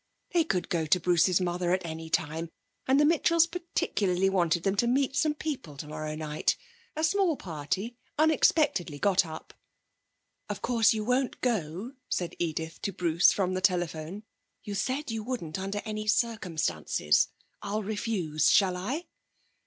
They 0.31 0.43
could 0.43 0.69
go 0.69 0.87
to 0.87 0.99
Bruce's 0.99 1.39
mother 1.39 1.71
at 1.73 1.85
any 1.85 2.09
time, 2.09 2.49
and 2.87 2.99
the 2.99 3.05
Mitchells 3.05 3.45
particularly 3.45 4.31
wanted 4.31 4.63
them 4.63 4.75
to 4.77 4.87
meet 4.87 5.15
some 5.15 5.35
people 5.35 5.77
tomorrow 5.77 6.15
night 6.15 6.57
a 6.95 7.03
small 7.03 7.37
party, 7.37 7.95
unexpectedly 8.17 8.97
got 8.97 9.27
up. 9.27 9.53
'Of 10.49 10.63
course 10.63 10.91
you 10.91 11.05
won't 11.05 11.39
go,' 11.41 11.93
said 12.09 12.35
Edith 12.39 12.81
to 12.81 12.91
Bruce 12.91 13.31
from 13.31 13.53
the 13.53 13.61
telephone. 13.61 14.23
'You 14.63 14.73
said 14.73 15.11
you 15.11 15.21
wouldn't 15.23 15.59
under 15.59 15.83
any 15.85 16.07
circumstances. 16.07 17.27
I'll 17.61 17.83
refuse, 17.83 18.49
shall 18.49 18.75
I?' 18.77 19.05